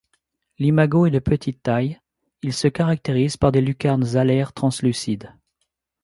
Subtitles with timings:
[0.57, 1.99] L'imago est de petite taille,
[2.41, 5.31] il se caractérise par des lucarnes alaires translucides.